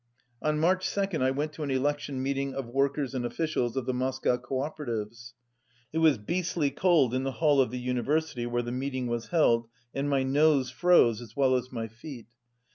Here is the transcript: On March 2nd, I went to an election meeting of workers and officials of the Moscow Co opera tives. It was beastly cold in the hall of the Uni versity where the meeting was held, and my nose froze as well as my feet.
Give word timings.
On 0.41 0.57
March 0.57 0.89
2nd, 0.89 1.21
I 1.21 1.29
went 1.29 1.53
to 1.53 1.61
an 1.63 1.69
election 1.69 2.23
meeting 2.23 2.55
of 2.55 2.65
workers 2.67 3.13
and 3.13 3.23
officials 3.23 3.77
of 3.77 3.85
the 3.85 3.93
Moscow 3.93 4.35
Co 4.35 4.61
opera 4.61 4.87
tives. 4.87 5.33
It 5.93 5.99
was 5.99 6.17
beastly 6.17 6.71
cold 6.71 7.13
in 7.13 7.21
the 7.21 7.33
hall 7.33 7.61
of 7.61 7.69
the 7.69 7.77
Uni 7.77 8.01
versity 8.01 8.47
where 8.49 8.63
the 8.63 8.71
meeting 8.71 9.05
was 9.05 9.27
held, 9.27 9.67
and 9.93 10.09
my 10.09 10.23
nose 10.23 10.71
froze 10.71 11.21
as 11.21 11.35
well 11.35 11.53
as 11.53 11.71
my 11.71 11.87
feet. 11.87 12.25